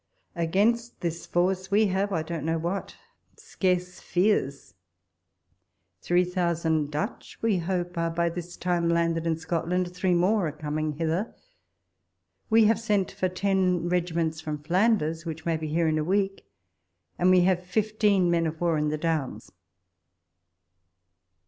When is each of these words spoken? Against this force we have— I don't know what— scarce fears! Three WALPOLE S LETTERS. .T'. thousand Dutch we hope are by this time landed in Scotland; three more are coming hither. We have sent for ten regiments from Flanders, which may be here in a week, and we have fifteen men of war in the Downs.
Against 0.35 0.99
this 1.01 1.27
force 1.27 1.69
we 1.69 1.85
have— 1.85 2.11
I 2.11 2.23
don't 2.23 2.43
know 2.43 2.57
what— 2.57 2.95
scarce 3.37 3.99
fears! 3.99 4.73
Three 6.01 6.21
WALPOLE 6.23 6.25
S 6.25 6.25
LETTERS. 6.25 6.25
.T'. 6.25 6.33
thousand 6.63 6.91
Dutch 6.91 7.37
we 7.43 7.57
hope 7.59 7.95
are 7.99 8.09
by 8.09 8.27
this 8.29 8.57
time 8.57 8.89
landed 8.89 9.27
in 9.27 9.37
Scotland; 9.37 9.93
three 9.95 10.15
more 10.15 10.47
are 10.47 10.51
coming 10.53 10.93
hither. 10.93 11.35
We 12.49 12.63
have 12.65 12.79
sent 12.79 13.11
for 13.11 13.29
ten 13.29 13.89
regiments 13.89 14.41
from 14.41 14.63
Flanders, 14.63 15.23
which 15.27 15.45
may 15.45 15.55
be 15.55 15.67
here 15.67 15.87
in 15.87 15.99
a 15.99 16.03
week, 16.03 16.47
and 17.19 17.29
we 17.29 17.41
have 17.41 17.63
fifteen 17.63 18.31
men 18.31 18.47
of 18.47 18.59
war 18.59 18.79
in 18.79 18.89
the 18.89 18.97
Downs. 18.97 19.51